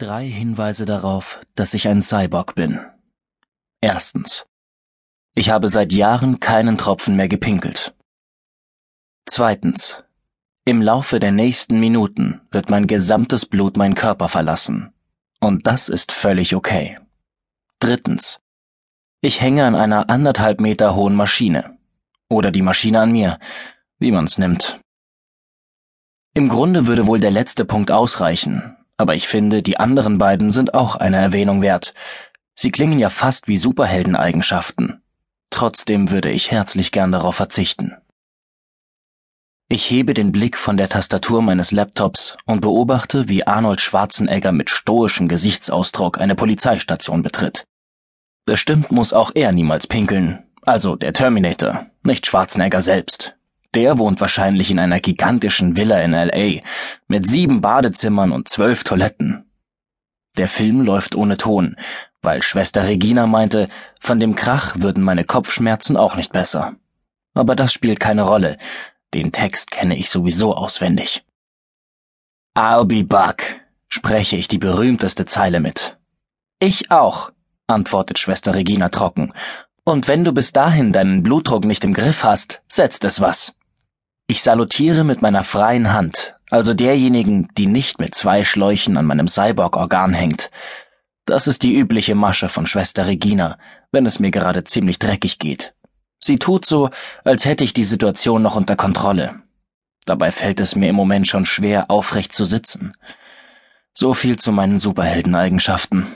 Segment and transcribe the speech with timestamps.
[0.00, 2.80] Drei Hinweise darauf, dass ich ein Cyborg bin.
[3.82, 4.46] Erstens.
[5.34, 7.94] Ich habe seit Jahren keinen Tropfen mehr gepinkelt.
[9.26, 10.02] Zweitens.
[10.64, 14.94] Im Laufe der nächsten Minuten wird mein gesamtes Blut meinen Körper verlassen.
[15.38, 16.98] Und das ist völlig okay.
[17.78, 18.40] Drittens.
[19.20, 21.76] Ich hänge an einer anderthalb Meter hohen Maschine.
[22.30, 23.38] Oder die Maschine an mir,
[23.98, 24.80] wie man's nimmt.
[26.32, 30.74] Im Grunde würde wohl der letzte Punkt ausreichen, aber ich finde, die anderen beiden sind
[30.74, 31.94] auch eine Erwähnung wert.
[32.54, 35.02] Sie klingen ja fast wie Superheldeneigenschaften.
[35.48, 37.96] Trotzdem würde ich herzlich gern darauf verzichten.
[39.70, 44.68] Ich hebe den Blick von der Tastatur meines Laptops und beobachte, wie Arnold Schwarzenegger mit
[44.68, 47.64] stoischem Gesichtsausdruck eine Polizeistation betritt.
[48.44, 53.34] Bestimmt muss auch er niemals pinkeln, also der Terminator, nicht Schwarzenegger selbst.
[53.74, 56.62] Der wohnt wahrscheinlich in einer gigantischen Villa in LA
[57.06, 59.48] mit sieben Badezimmern und zwölf Toiletten.
[60.36, 61.76] Der Film läuft ohne Ton,
[62.22, 63.68] weil Schwester Regina meinte,
[64.00, 66.74] von dem Krach würden meine Kopfschmerzen auch nicht besser.
[67.34, 68.58] Aber das spielt keine Rolle.
[69.14, 71.24] Den Text kenne ich sowieso auswendig.
[72.56, 75.96] I'll be back, spreche ich die berühmteste Zeile mit.
[76.58, 77.30] Ich auch,
[77.68, 79.32] antwortet Schwester Regina trocken.
[79.84, 83.54] Und wenn du bis dahin deinen Blutdruck nicht im Griff hast, setzt es was.
[84.30, 89.26] Ich salutiere mit meiner freien Hand, also derjenigen, die nicht mit zwei Schläuchen an meinem
[89.26, 90.52] Cyborg-Organ hängt.
[91.26, 93.58] Das ist die übliche Masche von Schwester Regina,
[93.90, 95.74] wenn es mir gerade ziemlich dreckig geht.
[96.20, 96.90] Sie tut so,
[97.24, 99.42] als hätte ich die Situation noch unter Kontrolle.
[100.06, 102.94] Dabei fällt es mir im Moment schon schwer, aufrecht zu sitzen.
[103.92, 106.06] So viel zu meinen Superheldeneigenschaften.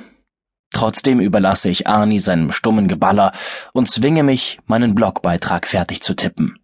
[0.72, 3.32] Trotzdem überlasse ich Arnie seinem stummen Geballer
[3.72, 6.60] und zwinge mich, meinen Blogbeitrag fertig zu tippen.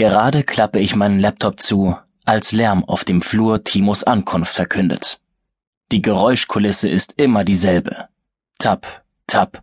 [0.00, 5.20] Gerade klappe ich meinen Laptop zu, als Lärm auf dem Flur Timos Ankunft verkündet.
[5.92, 8.08] Die Geräuschkulisse ist immer dieselbe.
[8.58, 9.62] Tap, tap.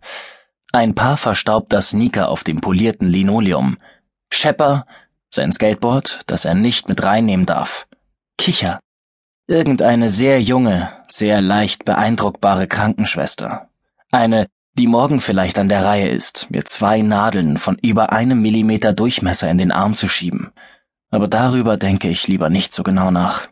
[0.70, 3.78] Ein paar verstaubter Sneaker auf dem polierten Linoleum.
[4.32, 4.86] Shepper,
[5.28, 7.88] sein Skateboard, das er nicht mit reinnehmen darf.
[8.36, 8.78] Kicher.
[9.48, 13.70] Irgendeine sehr junge, sehr leicht beeindruckbare Krankenschwester.
[14.12, 14.46] Eine,
[14.78, 19.50] die morgen vielleicht an der Reihe ist, mir zwei Nadeln von über einem Millimeter Durchmesser
[19.50, 20.52] in den Arm zu schieben.
[21.10, 23.48] Aber darüber denke ich lieber nicht so genau nach.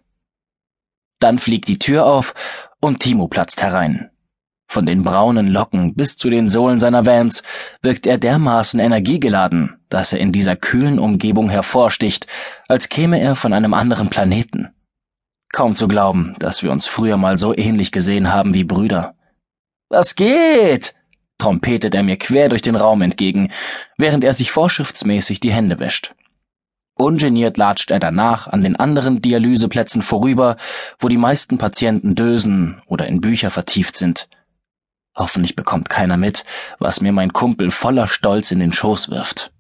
[1.19, 2.33] Dann fliegt die Tür auf
[2.81, 4.11] und Timo platzt herein.
[4.69, 7.43] Von den braunen Locken bis zu den Sohlen seiner Vans
[7.83, 12.27] wirkt er dermaßen energiegeladen, dass er in dieser kühlen Umgebung hervorsticht,
[12.69, 14.69] als käme er von einem anderen Planeten.
[15.53, 19.15] Kaum zu glauben, dass wir uns früher mal so ähnlich gesehen haben wie Brüder.
[19.89, 20.96] Was geht?
[21.47, 23.53] Trompetet er mir quer durch den Raum entgegen,
[23.97, 26.13] während er sich vorschriftsmäßig die Hände wäscht.
[26.99, 30.57] Ungeniert latscht er danach an den anderen Dialyseplätzen vorüber,
[30.99, 34.29] wo die meisten Patienten dösen oder in Bücher vertieft sind.
[35.15, 36.45] Hoffentlich bekommt keiner mit,
[36.81, 39.53] was mir mein Kumpel voller Stolz in den Schoß wirft.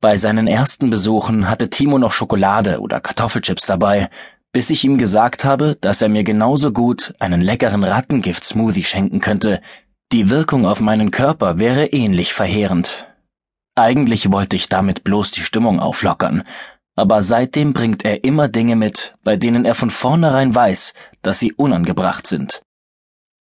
[0.00, 4.08] Bei seinen ersten Besuchen hatte Timo noch Schokolade oder Kartoffelchips dabei,
[4.52, 9.60] bis ich ihm gesagt habe, dass er mir genauso gut einen leckeren Rattengift-Smoothie schenken könnte,
[10.14, 13.04] die Wirkung auf meinen Körper wäre ähnlich verheerend.
[13.74, 16.44] Eigentlich wollte ich damit bloß die Stimmung auflockern,
[16.94, 21.52] aber seitdem bringt er immer Dinge mit, bei denen er von vornherein weiß, dass sie
[21.52, 22.62] unangebracht sind.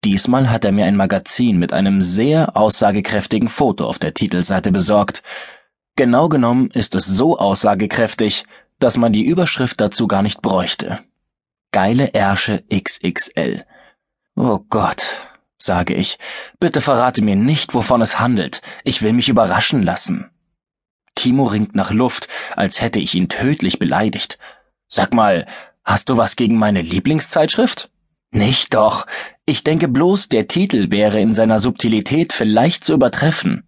[0.02, 5.22] Diesmal hat er mir ein Magazin mit einem sehr aussagekräftigen Foto auf der Titelseite besorgt.
[5.94, 8.44] Genau genommen ist es so aussagekräftig,
[8.78, 11.00] dass man die Überschrift dazu gar nicht bräuchte.
[11.70, 13.62] Geile Ärsche XXL.
[14.36, 15.10] Oh Gott,
[15.58, 16.18] sage ich,
[16.60, 18.62] bitte verrate mir nicht, wovon es handelt.
[18.84, 20.30] Ich will mich überraschen lassen.
[21.14, 24.38] Timo ringt nach Luft, als hätte ich ihn tödlich beleidigt.
[24.88, 25.46] Sag mal,
[25.84, 27.90] hast du was gegen meine Lieblingszeitschrift?
[28.30, 29.06] Nicht doch.
[29.46, 33.64] Ich denke bloß, der Titel wäre in seiner Subtilität vielleicht zu übertreffen.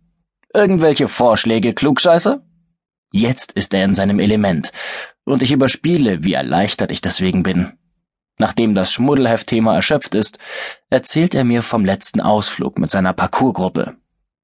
[0.53, 2.45] Irgendwelche Vorschläge, Klugscheißer?
[3.13, 4.73] Jetzt ist er in seinem Element,
[5.25, 7.73] und ich überspiele, wie erleichtert ich deswegen bin.
[8.39, 10.39] Nachdem das Schmuddelheft-Thema erschöpft ist,
[10.91, 13.97] erzählt er mir vom letzten Ausflug mit seiner Parkourgruppe.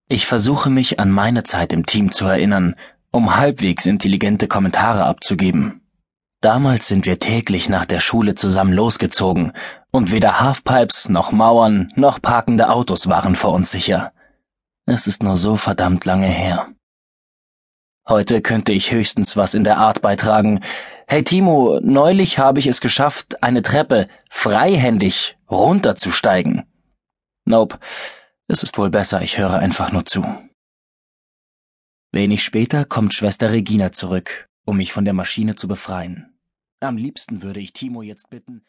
[0.09, 2.75] Ich versuche mich an meine Zeit im Team zu erinnern,
[3.11, 5.81] um halbwegs intelligente Kommentare abzugeben.
[6.41, 9.53] Damals sind wir täglich nach der Schule zusammen losgezogen,
[9.93, 14.13] und weder Halfpipes noch Mauern noch parkende Autos waren vor uns sicher.
[14.85, 16.69] Es ist nur so verdammt lange her.
[18.07, 20.61] Heute könnte ich höchstens was in der Art beitragen,
[21.07, 26.65] Hey Timo, neulich habe ich es geschafft, eine Treppe freihändig runterzusteigen.
[27.45, 27.79] Nope,
[28.49, 30.25] es ist wohl besser, ich höre einfach nur zu.
[32.11, 36.39] Wenig später kommt Schwester Regina zurück, um mich von der Maschine zu befreien.
[36.81, 38.63] Am liebsten würde ich Timo jetzt bitten,